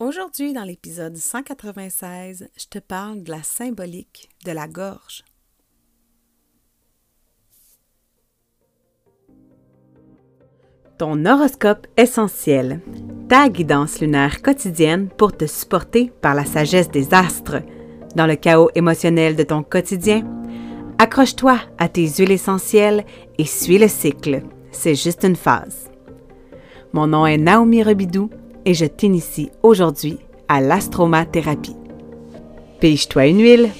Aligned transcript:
Aujourd'hui, 0.00 0.52
dans 0.52 0.62
l'épisode 0.62 1.16
196, 1.16 2.48
je 2.56 2.66
te 2.66 2.78
parle 2.78 3.24
de 3.24 3.32
la 3.32 3.42
symbolique 3.42 4.28
de 4.44 4.52
la 4.52 4.68
gorge. 4.68 5.24
Ton 10.98 11.26
horoscope 11.26 11.88
essentiel, 11.96 12.80
ta 13.28 13.48
guidance 13.48 14.00
lunaire 14.00 14.40
quotidienne 14.40 15.08
pour 15.08 15.36
te 15.36 15.46
supporter 15.46 16.12
par 16.20 16.36
la 16.36 16.44
sagesse 16.44 16.92
des 16.92 17.12
astres. 17.12 17.60
Dans 18.14 18.28
le 18.28 18.36
chaos 18.36 18.70
émotionnel 18.76 19.34
de 19.34 19.42
ton 19.42 19.64
quotidien, 19.64 20.22
accroche-toi 20.98 21.58
à 21.76 21.88
tes 21.88 22.06
huiles 22.06 22.30
essentielles 22.30 23.04
et 23.36 23.44
suis 23.44 23.78
le 23.78 23.88
cycle. 23.88 24.44
C'est 24.70 24.94
juste 24.94 25.24
une 25.24 25.34
phase. 25.34 25.90
Mon 26.92 27.08
nom 27.08 27.26
est 27.26 27.36
Naomi 27.36 27.82
Rebidou 27.82 28.30
et 28.64 28.74
je 28.74 28.84
t'initie 28.84 29.50
aujourd'hui 29.62 30.18
à 30.48 30.60
l'astromathérapie. 30.60 31.76
Pige-toi 32.80 33.26
une 33.26 33.40
huile. 33.40 33.70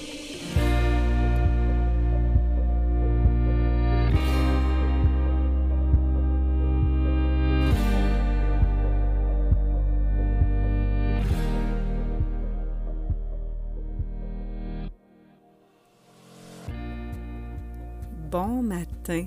Bon 18.30 18.62
matin. 18.62 19.24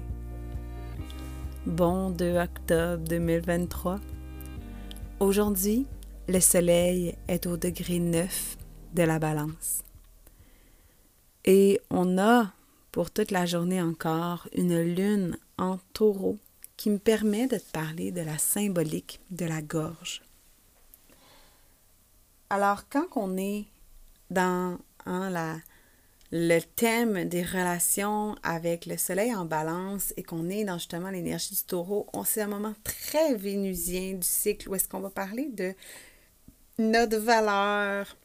Bon 1.65 2.09
2 2.11 2.37
octobre 2.37 3.03
2023. 3.09 3.99
Aujourd'hui, 5.21 5.85
le 6.27 6.39
soleil 6.39 7.15
est 7.27 7.45
au 7.45 7.55
degré 7.55 7.99
9 7.99 8.57
de 8.95 9.03
la 9.03 9.19
balance. 9.19 9.83
Et 11.45 11.79
on 11.91 12.17
a, 12.17 12.51
pour 12.91 13.11
toute 13.11 13.29
la 13.29 13.45
journée 13.45 13.83
encore, 13.83 14.47
une 14.51 14.81
lune 14.81 15.37
en 15.59 15.77
taureau 15.93 16.39
qui 16.75 16.89
me 16.89 16.97
permet 16.97 17.45
de 17.45 17.57
te 17.57 17.71
parler 17.71 18.11
de 18.11 18.21
la 18.21 18.39
symbolique 18.39 19.19
de 19.29 19.45
la 19.45 19.61
gorge. 19.61 20.23
Alors, 22.49 22.89
quand 22.89 23.05
on 23.15 23.37
est 23.37 23.67
dans 24.31 24.79
hein, 25.05 25.29
la, 25.29 25.57
le 26.31 26.59
thème 26.61 27.25
des 27.25 27.43
relations 27.43 28.35
avec 28.41 28.85
le 28.85 28.95
soleil 28.95 29.35
en 29.35 29.43
balance 29.43 30.13
et 30.15 30.23
qu'on 30.23 30.49
est 30.49 30.63
dans 30.63 30.77
justement 30.77 31.09
l'énergie 31.09 31.53
du 31.55 31.63
taureau, 31.63 32.07
on 32.13 32.23
c'est 32.23 32.41
un 32.41 32.47
moment 32.47 32.73
très 32.83 33.35
vénusien 33.35 34.13
du 34.13 34.23
cycle 34.27 34.69
où 34.69 34.75
est-ce 34.75 34.87
qu'on 34.87 35.01
va 35.01 35.09
parler 35.09 35.49
de 35.49 35.73
notre 36.79 37.17
valeur, 37.17 38.15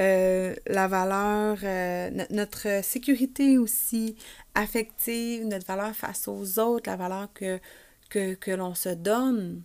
euh, 0.00 0.54
la 0.66 0.88
valeur, 0.88 1.58
euh, 1.62 2.10
notre 2.30 2.82
sécurité 2.82 3.58
aussi 3.58 4.16
affective, 4.54 5.46
notre 5.46 5.66
valeur 5.66 5.94
face 5.94 6.26
aux 6.26 6.58
autres, 6.58 6.88
la 6.88 6.96
valeur 6.96 7.28
que, 7.34 7.60
que, 8.08 8.50
l'on 8.50 8.74
se 8.74 8.88
donne. 8.88 9.62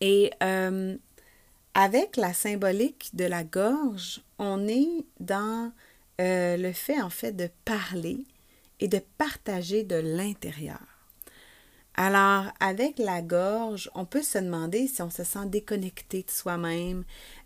Et 0.00 0.32
euh, 0.42 0.96
avec 1.74 2.16
la 2.16 2.32
symbolique 2.32 3.10
de 3.14 3.24
la 3.24 3.44
gorge, 3.44 4.20
on 4.38 4.68
est 4.68 5.06
dans 5.20 5.72
euh, 6.20 6.56
le 6.56 6.72
fait 6.72 7.00
en 7.00 7.10
fait 7.10 7.32
de 7.32 7.48
parler 7.64 8.24
et 8.80 8.88
de 8.88 9.00
partager 9.18 9.84
de 9.84 9.96
l'intérieur. 9.96 10.80
Alors, 11.94 12.46
avec 12.58 12.98
la 12.98 13.20
gorge, 13.20 13.90
on 13.94 14.06
peut 14.06 14.22
se 14.22 14.38
demander 14.38 14.86
si 14.86 15.02
on 15.02 15.10
se 15.10 15.24
sent 15.24 15.46
déconnecté 15.46 16.22
de 16.22 16.30
soi-même, 16.30 17.04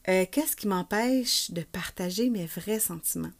euh, 0.08 0.24
qu'est-ce 0.30 0.54
qui 0.54 0.68
m'empêche 0.68 1.50
de 1.50 1.62
partager 1.62 2.30
mes 2.30 2.46
vrais 2.46 2.78
sentiments? 2.78 3.32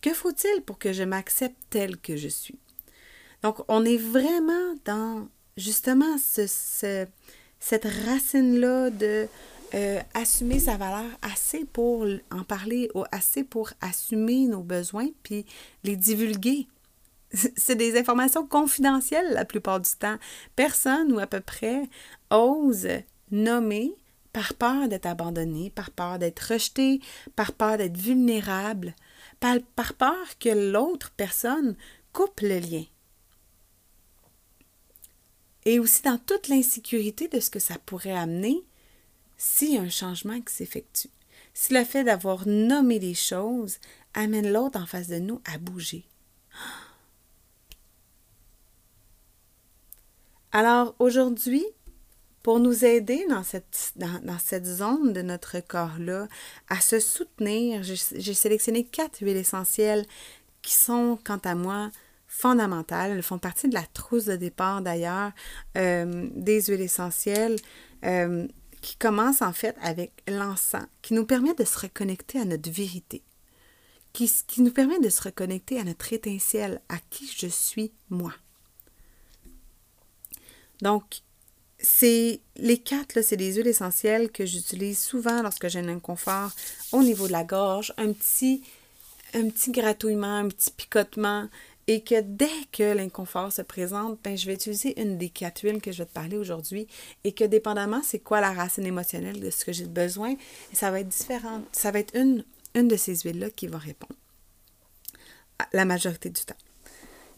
Que 0.00 0.14
faut-il 0.14 0.62
pour 0.62 0.78
que 0.78 0.92
je 0.92 1.02
m'accepte 1.02 1.58
tel 1.70 1.96
que 1.96 2.16
je 2.16 2.28
suis? 2.28 2.58
Donc, 3.42 3.58
on 3.68 3.84
est 3.84 3.96
vraiment 3.96 4.76
dans 4.84 5.28
justement 5.56 6.16
ce, 6.18 6.46
cette 7.58 7.84
racine-là 8.06 8.90
de 8.90 9.28
euh, 9.74 10.00
assumer 10.12 10.58
sa 10.58 10.76
valeur 10.76 11.10
assez 11.22 11.64
pour 11.64 12.06
en 12.30 12.44
parler, 12.44 12.90
ou 12.94 13.04
assez 13.10 13.42
pour 13.42 13.70
assumer 13.80 14.46
nos 14.46 14.62
besoins, 14.62 15.08
puis 15.22 15.46
les 15.82 15.96
divulguer. 15.96 16.68
C'est 17.56 17.76
des 17.76 17.98
informations 17.98 18.46
confidentielles 18.46 19.32
la 19.32 19.46
plupart 19.46 19.80
du 19.80 19.90
temps. 19.98 20.18
Personne 20.56 21.12
ou 21.12 21.18
à 21.18 21.26
peu 21.26 21.40
près 21.40 21.88
ose 22.30 22.86
nommer 23.30 23.94
par 24.32 24.54
peur 24.54 24.88
d'être 24.88 25.06
abandonné, 25.06 25.70
par 25.70 25.90
peur 25.90 26.18
d'être 26.18 26.52
rejeté, 26.52 27.00
par 27.36 27.52
peur 27.52 27.78
d'être 27.78 27.96
vulnérable, 27.96 28.94
par, 29.40 29.56
par 29.74 29.94
peur 29.94 30.38
que 30.38 30.48
l'autre 30.48 31.12
personne 31.16 31.76
coupe 32.12 32.40
le 32.40 32.58
lien. 32.58 32.84
Et 35.64 35.78
aussi 35.78 36.02
dans 36.02 36.18
toute 36.18 36.48
l'insécurité 36.48 37.28
de 37.28 37.40
ce 37.40 37.50
que 37.50 37.58
ça 37.58 37.76
pourrait 37.86 38.16
amener 38.16 38.62
s'il 39.42 39.74
y 39.74 39.76
a 39.76 39.80
un 39.80 39.88
changement 39.88 40.40
qui 40.40 40.54
s'effectue, 40.54 41.08
si 41.52 41.74
le 41.74 41.82
fait 41.82 42.04
d'avoir 42.04 42.46
nommé 42.46 43.00
les 43.00 43.14
choses 43.14 43.78
amène 44.14 44.52
l'autre 44.52 44.78
en 44.78 44.86
face 44.86 45.08
de 45.08 45.18
nous 45.18 45.40
à 45.52 45.58
bouger. 45.58 46.04
Alors 50.52 50.94
aujourd'hui, 51.00 51.64
pour 52.44 52.60
nous 52.60 52.84
aider 52.84 53.26
dans 53.28 53.42
cette, 53.42 54.64
zone 54.64 55.12
de 55.12 55.22
notre 55.22 55.58
corps-là, 55.58 56.28
à 56.68 56.80
se 56.80 57.00
soutenir, 57.00 57.82
j'ai 57.82 58.34
sélectionné 58.34 58.84
quatre 58.84 59.24
huiles 59.24 59.36
essentielles 59.36 60.06
qui 60.60 60.74
sont, 60.74 61.18
quant 61.24 61.40
à 61.42 61.56
moi, 61.56 61.90
fondamentales. 62.28 63.10
Elles 63.10 63.24
font 63.24 63.38
partie 63.38 63.68
de 63.68 63.74
la 63.74 63.86
trousse 63.92 64.26
de 64.26 64.36
départ 64.36 64.82
d'ailleurs 64.82 65.32
euh, 65.76 66.28
des 66.36 66.62
huiles 66.62 66.82
essentielles. 66.82 67.56
Euh, 68.04 68.46
qui 68.82 68.96
commence 68.96 69.40
en 69.40 69.52
fait 69.54 69.76
avec 69.80 70.12
l'encens, 70.28 70.86
qui 71.00 71.14
nous 71.14 71.24
permet 71.24 71.54
de 71.54 71.64
se 71.64 71.78
reconnecter 71.78 72.38
à 72.38 72.44
notre 72.44 72.70
vérité, 72.70 73.22
qui, 74.12 74.30
nous 74.58 74.72
permet 74.72 74.98
de 74.98 75.08
se 75.08 75.22
reconnecter 75.22 75.78
à 75.78 75.84
notre 75.84 76.12
étincelle, 76.12 76.82
à 76.90 76.98
qui 77.08 77.30
je 77.34 77.46
suis 77.46 77.92
moi. 78.10 78.34
Donc, 80.82 81.22
c'est 81.78 82.40
les 82.56 82.78
quatre, 82.78 83.22
c'est 83.22 83.36
des 83.36 83.54
huiles 83.54 83.68
essentielles 83.68 84.30
que 84.30 84.44
j'utilise 84.44 84.98
souvent 84.98 85.42
lorsque 85.42 85.68
j'ai 85.68 85.78
un 85.78 85.88
inconfort 85.88 86.50
au 86.90 87.02
niveau 87.02 87.28
de 87.28 87.32
la 87.32 87.44
gorge, 87.44 87.94
un 87.96 88.12
petit, 88.12 88.62
un 89.32 89.48
petit 89.48 89.70
gratouillement, 89.70 90.38
un 90.38 90.48
petit 90.48 90.72
picotement, 90.72 91.48
et 91.88 92.02
que 92.02 92.20
dès 92.20 92.46
que 92.70 92.94
l'inconfort 92.94 93.52
se 93.52 93.62
présente, 93.62 94.18
ben, 94.22 94.36
je 94.36 94.46
vais 94.46 94.54
utiliser 94.54 95.00
une 95.00 95.18
des 95.18 95.28
quatre 95.28 95.62
huiles 95.62 95.80
que 95.80 95.92
je 95.92 95.98
vais 95.98 96.06
te 96.06 96.12
parler 96.12 96.36
aujourd'hui 96.36 96.86
et 97.24 97.32
que 97.32 97.44
dépendamment 97.44 98.02
c'est 98.02 98.20
quoi 98.20 98.40
la 98.40 98.52
racine 98.52 98.86
émotionnelle 98.86 99.40
de 99.40 99.50
ce 99.50 99.64
que 99.64 99.72
j'ai 99.72 99.86
besoin, 99.86 100.34
ça 100.72 100.90
va 100.90 101.00
être 101.00 101.08
différent. 101.08 101.62
Ça 101.72 101.90
va 101.90 101.98
être 101.98 102.16
une, 102.16 102.44
une 102.74 102.88
de 102.88 102.96
ces 102.96 103.16
huiles-là 103.16 103.50
qui 103.50 103.66
va 103.66 103.78
répondre 103.78 104.14
la 105.72 105.84
majorité 105.84 106.30
du 106.30 106.42
temps. 106.42 106.56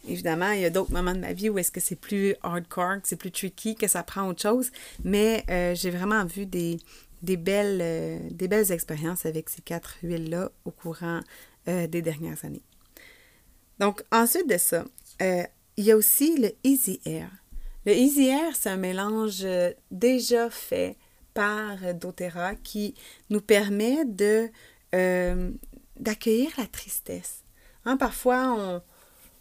Évidemment, 0.06 0.50
il 0.50 0.60
y 0.60 0.64
a 0.64 0.70
d'autres 0.70 0.92
moments 0.92 1.14
de 1.14 1.18
ma 1.18 1.32
vie 1.32 1.48
où 1.48 1.58
est-ce 1.58 1.70
que 1.70 1.80
c'est 1.80 1.96
plus 1.96 2.34
hardcore, 2.42 3.00
que 3.00 3.08
c'est 3.08 3.16
plus 3.16 3.30
tricky, 3.30 3.74
que 3.74 3.88
ça 3.88 4.02
prend 4.02 4.28
autre 4.28 4.42
chose, 4.42 4.70
mais 5.02 5.44
euh, 5.48 5.74
j'ai 5.74 5.90
vraiment 5.90 6.24
vu 6.26 6.44
des, 6.44 6.78
des, 7.22 7.38
belles, 7.38 7.80
euh, 7.80 8.18
des 8.30 8.48
belles 8.48 8.70
expériences 8.70 9.24
avec 9.24 9.48
ces 9.48 9.62
quatre 9.62 9.96
huiles-là 10.02 10.50
au 10.66 10.70
courant 10.70 11.20
euh, 11.68 11.86
des 11.86 12.02
dernières 12.02 12.44
années. 12.44 12.62
Donc, 13.78 14.02
ensuite 14.12 14.48
de 14.48 14.58
ça, 14.58 14.84
euh, 15.22 15.42
il 15.76 15.84
y 15.84 15.92
a 15.92 15.96
aussi 15.96 16.36
le 16.38 16.52
Easy 16.62 17.00
Air. 17.04 17.28
Le 17.86 17.92
Easy 17.92 18.28
Air, 18.28 18.54
c'est 18.54 18.70
un 18.70 18.76
mélange 18.76 19.40
euh, 19.42 19.72
déjà 19.90 20.48
fait 20.50 20.96
par 21.34 21.94
doTERRA 21.94 22.54
qui 22.54 22.94
nous 23.28 23.40
permet 23.40 24.04
de 24.04 24.48
euh, 24.94 25.50
d'accueillir 25.98 26.50
la 26.58 26.66
tristesse. 26.66 27.42
Hein, 27.84 27.96
parfois, 27.96 28.82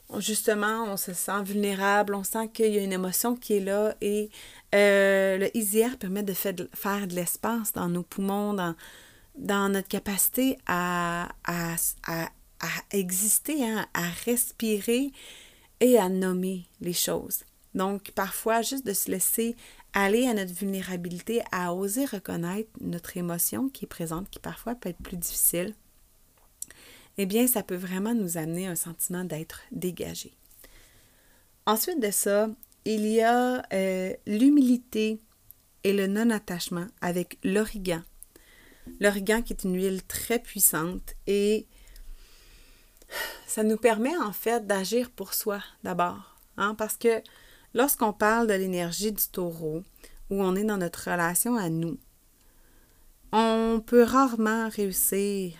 on, 0.09 0.19
justement, 0.19 0.85
on 0.85 0.97
se 0.97 1.13
sent 1.13 1.43
vulnérable, 1.43 2.15
on 2.15 2.23
sent 2.23 2.49
qu'il 2.51 2.73
y 2.73 2.79
a 2.79 2.83
une 2.83 2.93
émotion 2.93 3.35
qui 3.35 3.57
est 3.57 3.59
là 3.59 3.95
et 4.01 4.31
le 4.73 5.55
Easy 5.55 5.79
Air 5.79 5.97
permet 5.97 6.23
de 6.23 6.33
faire 6.33 6.53
de, 6.55 7.15
l'espace 7.15 7.73
dans 7.73 7.87
nos 7.87 8.03
poumons, 8.03 8.55
dans, 8.55 8.75
dans 9.37 9.69
notre 9.69 9.87
capacité 9.87 10.57
à, 10.65 11.29
à, 11.45 11.75
à 12.07 12.29
à 12.63 12.97
exister, 12.97 13.63
hein, 13.63 13.85
à 13.93 14.09
respirer 14.25 15.11
et 15.79 15.97
à 15.97 16.09
nommer 16.09 16.65
les 16.81 16.93
choses. 16.93 17.43
Donc, 17.75 18.11
parfois, 18.11 18.61
juste 18.61 18.85
de 18.85 18.93
se 18.93 19.11
laisser 19.11 19.55
aller 19.93 20.27
à 20.27 20.33
notre 20.33 20.53
vulnérabilité, 20.53 21.41
à 21.51 21.73
oser 21.73 22.05
reconnaître 22.05 22.69
notre 22.81 23.17
émotion 23.17 23.69
qui 23.69 23.85
est 23.85 23.87
présente, 23.87 24.29
qui 24.29 24.39
parfois 24.39 24.75
peut 24.75 24.89
être 24.89 25.03
plus 25.03 25.17
difficile, 25.17 25.75
eh 27.17 27.25
bien, 27.25 27.47
ça 27.47 27.63
peut 27.63 27.75
vraiment 27.75 28.15
nous 28.15 28.37
amener 28.37 28.67
un 28.67 28.75
sentiment 28.75 29.23
d'être 29.23 29.61
dégagé. 29.71 30.33
Ensuite 31.65 32.01
de 32.01 32.11
ça, 32.11 32.49
il 32.85 33.05
y 33.05 33.21
a 33.21 33.63
euh, 33.71 34.13
l'humilité 34.25 35.19
et 35.83 35.93
le 35.93 36.07
non-attachement 36.07 36.87
avec 37.01 37.37
l'origan. 37.43 38.01
L'origan 38.99 39.41
qui 39.41 39.53
est 39.53 39.63
une 39.63 39.75
huile 39.75 40.03
très 40.03 40.39
puissante 40.39 41.13
et 41.27 41.67
ça 43.47 43.63
nous 43.63 43.77
permet 43.77 44.15
en 44.17 44.33
fait 44.33 44.65
d'agir 44.65 45.09
pour 45.11 45.33
soi 45.33 45.61
d'abord. 45.83 46.37
Hein, 46.57 46.75
parce 46.75 46.97
que 46.97 47.21
lorsqu'on 47.73 48.13
parle 48.13 48.47
de 48.47 48.53
l'énergie 48.53 49.11
du 49.11 49.27
taureau, 49.27 49.83
où 50.29 50.41
on 50.41 50.55
est 50.55 50.63
dans 50.63 50.77
notre 50.77 51.09
relation 51.11 51.55
à 51.55 51.69
nous, 51.69 51.97
on 53.31 53.81
peut 53.85 54.03
rarement 54.03 54.69
réussir 54.69 55.53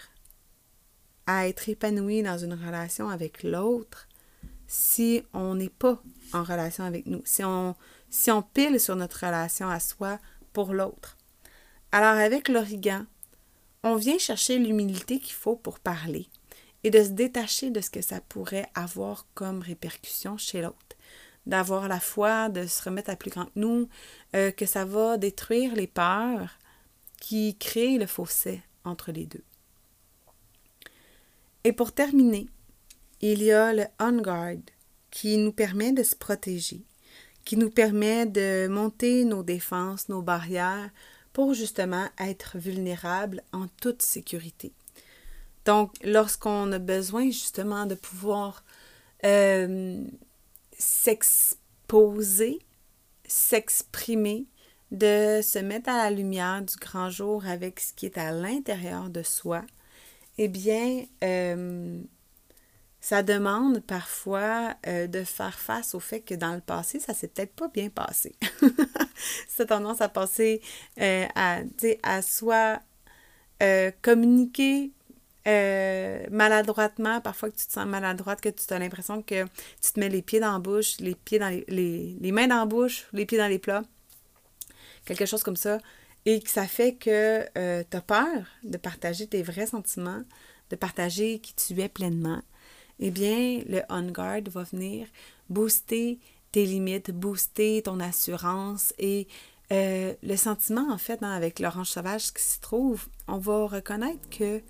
à 1.25 1.47
être 1.47 1.69
épanoui 1.69 2.21
dans 2.21 2.37
une 2.37 2.53
relation 2.53 3.09
avec 3.09 3.43
l'autre 3.43 4.07
si 4.67 5.23
on 5.33 5.55
n'est 5.55 5.69
pas 5.69 6.01
en 6.33 6.43
relation 6.43 6.83
avec 6.83 7.05
nous, 7.05 7.21
si 7.25 7.43
on, 7.43 7.75
si 8.09 8.31
on 8.31 8.41
pile 8.41 8.79
sur 8.79 8.95
notre 8.95 9.25
relation 9.25 9.69
à 9.69 9.79
soi 9.79 10.19
pour 10.51 10.73
l'autre. 10.73 11.17
Alors 11.91 12.17
avec 12.17 12.47
l'origan, 12.47 13.05
on 13.83 13.95
vient 13.95 14.17
chercher 14.17 14.57
l'humilité 14.57 15.19
qu'il 15.19 15.33
faut 15.33 15.55
pour 15.55 15.79
parler 15.79 16.27
et 16.83 16.89
de 16.89 17.03
se 17.03 17.09
détacher 17.09 17.69
de 17.69 17.81
ce 17.81 17.89
que 17.89 18.01
ça 18.01 18.21
pourrait 18.21 18.69
avoir 18.75 19.25
comme 19.33 19.61
répercussion 19.61 20.37
chez 20.37 20.61
l'autre. 20.61 20.77
D'avoir 21.45 21.87
la 21.87 21.99
foi, 21.99 22.49
de 22.49 22.65
se 22.67 22.83
remettre 22.83 23.09
à 23.09 23.15
plus 23.15 23.31
grand 23.31 23.45
que 23.45 23.51
nous, 23.59 23.89
euh, 24.35 24.51
que 24.51 24.65
ça 24.65 24.85
va 24.85 25.17
détruire 25.17 25.75
les 25.75 25.87
peurs 25.87 26.57
qui 27.19 27.55
créent 27.55 27.97
le 27.97 28.05
fossé 28.05 28.61
entre 28.85 29.11
les 29.11 29.25
deux. 29.25 29.43
Et 31.63 31.71
pour 31.71 31.93
terminer, 31.93 32.47
il 33.21 33.41
y 33.41 33.51
a 33.51 33.73
le 33.73 33.85
On 33.99 34.21
Guard 34.21 34.57
qui 35.11 35.37
nous 35.37 35.53
permet 35.53 35.93
de 35.93 36.03
se 36.03 36.15
protéger, 36.15 36.81
qui 37.45 37.55
nous 37.55 37.69
permet 37.69 38.25
de 38.25 38.67
monter 38.67 39.23
nos 39.23 39.43
défenses, 39.43 40.09
nos 40.09 40.21
barrières 40.21 40.89
pour 41.31 41.53
justement 41.53 42.07
être 42.19 42.57
vulnérable 42.57 43.41
en 43.53 43.67
toute 43.81 44.01
sécurité. 44.01 44.73
Donc, 45.65 45.91
lorsqu'on 46.03 46.71
a 46.71 46.79
besoin 46.79 47.25
justement 47.25 47.85
de 47.85 47.95
pouvoir 47.95 48.63
euh, 49.25 50.03
s'exposer, 50.77 52.59
s'exprimer, 53.25 54.45
de 54.91 55.39
se 55.41 55.59
mettre 55.59 55.89
à 55.89 55.97
la 55.97 56.11
lumière 56.11 56.61
du 56.61 56.75
grand 56.75 57.09
jour 57.09 57.45
avec 57.45 57.79
ce 57.79 57.93
qui 57.93 58.05
est 58.05 58.17
à 58.17 58.31
l'intérieur 58.31 59.09
de 59.09 59.23
soi, 59.23 59.63
eh 60.37 60.49
bien, 60.49 61.05
euh, 61.23 62.01
ça 62.99 63.23
demande 63.23 63.79
parfois 63.79 64.75
euh, 64.87 65.07
de 65.07 65.23
faire 65.23 65.57
face 65.57 65.95
au 65.95 65.99
fait 65.99 66.21
que 66.21 66.35
dans 66.35 66.53
le 66.53 66.61
passé, 66.61 66.99
ça 66.99 67.13
s'est 67.13 67.27
peut-être 67.29 67.53
pas 67.53 67.69
bien 67.69 67.89
passé. 67.89 68.35
ça 69.47 69.63
a 69.63 69.65
tendance 69.65 70.01
à 70.01 70.09
passer 70.09 70.61
à, 70.97 71.61
à 72.03 72.21
communiquer 74.01 74.91
euh, 75.45 76.25
maladroitement, 76.31 77.19
parfois 77.21 77.49
que 77.49 77.57
tu 77.57 77.67
te 77.67 77.73
sens 77.73 77.85
maladroite, 77.85 78.39
que 78.41 78.49
tu 78.49 78.73
as 78.73 78.79
l'impression 78.79 79.21
que 79.21 79.43
tu 79.43 79.91
te 79.93 79.99
mets 79.99 80.09
les 80.09 80.21
pieds 80.21 80.39
dans 80.39 80.53
la 80.53 80.59
bouche, 80.59 80.97
les 80.99 81.15
pieds 81.15 81.39
dans 81.39 81.49
les, 81.49 82.15
les, 82.19 82.31
mains 82.31 82.47
dans 82.47 82.59
la 82.59 82.65
bouche, 82.65 83.07
les 83.11 83.25
pieds 83.25 83.37
dans 83.37 83.47
les 83.47 83.59
plats, 83.59 83.83
quelque 85.05 85.25
chose 85.25 85.43
comme 85.43 85.57
ça, 85.57 85.79
et 86.25 86.39
que 86.39 86.49
ça 86.49 86.65
fait 86.65 86.95
que 86.95 87.45
euh, 87.57 87.83
tu 87.89 87.97
as 87.97 88.01
peur 88.01 88.45
de 88.63 88.77
partager 88.77 89.27
tes 89.27 89.43
vrais 89.43 89.67
sentiments, 89.67 90.23
de 90.69 90.75
partager 90.75 91.39
qui 91.39 91.53
tu 91.55 91.79
es 91.81 91.89
pleinement, 91.89 92.41
eh 92.99 93.11
bien, 93.11 93.61
le 93.67 93.81
On 93.89 94.03
Guard 94.03 94.43
va 94.47 94.63
venir 94.63 95.07
booster 95.49 96.19
tes 96.53 96.65
limites, 96.65 97.11
booster 97.11 97.81
ton 97.81 97.99
assurance 97.99 98.93
et 98.97 99.27
euh, 99.71 100.13
le 100.21 100.35
sentiment, 100.37 100.89
en 100.91 100.97
fait, 100.97 101.21
hein, 101.23 101.31
avec 101.31 101.59
l'orange 101.59 101.89
sauvage 101.89 102.31
qui 102.31 102.43
s'y 102.43 102.61
trouve, 102.61 103.07
on 103.27 103.37
va 103.37 103.65
reconnaître 103.65 104.29
que 104.29 104.61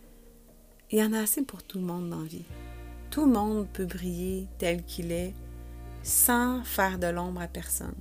il 0.91 0.99
y 0.99 1.03
en 1.03 1.13
a 1.13 1.19
assez 1.19 1.41
pour 1.41 1.63
tout 1.63 1.79
le 1.79 1.85
monde 1.85 2.09
dans 2.09 2.19
la 2.19 2.27
vie. 2.27 2.45
Tout 3.09 3.25
le 3.25 3.31
monde 3.31 3.67
peut 3.71 3.85
briller 3.85 4.47
tel 4.57 4.83
qu'il 4.83 5.11
est 5.11 5.33
sans 6.03 6.63
faire 6.63 6.99
de 6.99 7.07
l'ombre 7.07 7.41
à 7.41 7.47
personne. 7.47 7.95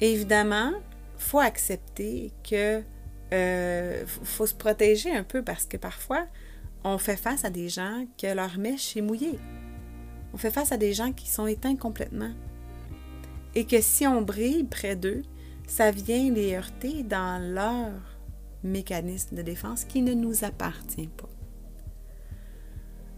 évidemment, 0.00 0.72
faut 1.16 1.38
accepter 1.38 2.32
que 2.48 2.82
euh, 3.32 4.04
faut 4.06 4.46
se 4.46 4.54
protéger 4.54 5.14
un 5.14 5.22
peu 5.22 5.42
parce 5.42 5.66
que 5.66 5.76
parfois, 5.76 6.26
on 6.84 6.98
fait 6.98 7.16
face 7.16 7.44
à 7.44 7.50
des 7.50 7.68
gens 7.68 8.06
que 8.18 8.26
leur 8.26 8.58
mèche 8.58 8.96
est 8.96 9.00
mouillée. 9.00 9.38
On 10.34 10.36
fait 10.36 10.50
face 10.50 10.72
à 10.72 10.76
des 10.76 10.92
gens 10.92 11.12
qui 11.12 11.28
sont 11.30 11.46
éteints 11.46 11.76
complètement. 11.76 12.32
Et 13.54 13.64
que 13.64 13.80
si 13.80 14.06
on 14.06 14.20
brille 14.20 14.64
près 14.64 14.96
d'eux, 14.96 15.22
ça 15.66 15.90
vient 15.90 16.30
les 16.30 16.54
heurter 16.54 17.02
dans 17.02 17.40
leur 17.40 17.92
mécanisme 18.62 19.36
de 19.36 19.42
défense 19.42 19.84
qui 19.84 20.02
ne 20.02 20.12
nous 20.12 20.44
appartient 20.44 21.08
pas. 21.08 21.28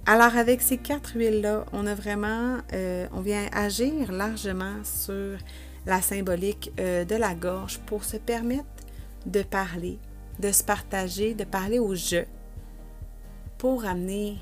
Alors 0.08 0.36
avec 0.36 0.62
ces 0.62 0.78
quatre 0.78 1.16
huiles-là, 1.16 1.64
on 1.72 1.84
a 1.84 1.96
vraiment, 1.96 2.58
euh, 2.72 3.08
on 3.12 3.22
vient 3.22 3.48
agir 3.52 4.12
largement 4.12 4.84
sur 4.84 5.36
la 5.84 6.00
symbolique 6.00 6.70
euh, 6.78 7.04
de 7.04 7.16
la 7.16 7.34
gorge 7.34 7.80
pour 7.86 8.04
se 8.04 8.16
permettre 8.16 8.64
de 9.26 9.42
parler, 9.42 9.98
de 10.38 10.52
se 10.52 10.62
partager, 10.62 11.34
de 11.34 11.42
parler 11.42 11.80
au 11.80 11.96
je, 11.96 12.22
pour 13.58 13.84
amener 13.84 14.36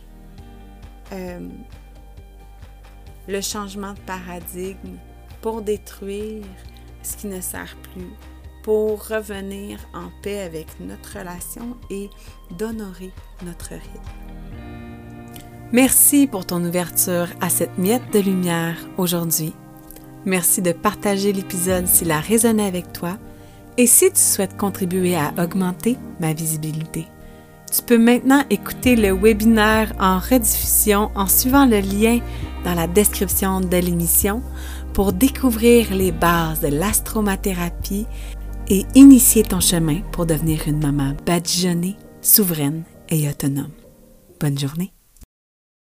euh, 1.13 1.49
le 3.27 3.41
changement 3.41 3.95
de 3.95 4.01
paradigme, 4.01 4.99
pour 5.41 5.63
détruire 5.63 6.45
ce 7.03 7.17
qui 7.17 7.27
ne 7.27 7.41
sert 7.41 7.75
plus, 7.95 8.11
pour 8.63 9.09
revenir 9.09 9.79
en 9.95 10.11
paix 10.23 10.43
avec 10.43 10.79
notre 10.79 11.19
relation 11.19 11.79
et 11.89 12.11
d'honorer 12.59 13.13
notre 13.43 13.71
rythme. 13.71 14.24
Merci 15.73 16.27
pour 16.27 16.47
ton 16.47 16.65
ouverture 16.65 17.29
à 17.41 17.49
cette 17.49 17.79
miette 17.79 18.13
de 18.13 18.21
lumière 18.21 18.77
aujourd'hui. 18.97 19.53
Merci 20.25 20.63
de 20.63 20.73
partager 20.73 21.33
l'épisode 21.33 21.87
s'il 21.87 22.11
a 22.11 22.21
résonné 22.21 22.65
avec 22.65 22.93
toi 22.93 23.19
et 23.77 23.87
si 23.87 24.11
tu 24.11 24.21
souhaites 24.21 24.57
contribuer 24.57 25.17
à 25.17 25.33
augmenter 25.39 25.97
ma 26.21 26.33
visibilité. 26.33 27.07
Tu 27.73 27.83
peux 27.83 27.99
maintenant 27.99 28.45
écouter 28.51 28.95
le 28.95 29.13
webinaire 29.13 29.93
en 29.99 30.19
rediffusion 30.19 31.11
en 31.17 31.27
suivant 31.27 31.67
le 31.67 31.81
lien 31.81 32.21
dans 32.65 32.75
la 32.75 32.87
description 32.87 33.61
de 33.61 33.77
l'émission 33.77 34.43
pour 34.93 35.13
découvrir 35.13 35.93
les 35.93 36.13
bases 36.13 36.61
de 36.61 36.69
l'astromathérapie 36.69 38.07
et 38.69 38.87
initier 38.95 39.43
ton 39.43 39.61
chemin 39.61 40.01
pour 40.13 40.25
devenir 40.25 40.63
une 40.69 40.81
maman 40.81 41.15
badigeonnée, 41.27 41.97
souveraine 42.23 42.85
et 43.09 43.29
autonome. 43.29 43.73
Bonne 44.41 44.59
journée! 44.59 44.93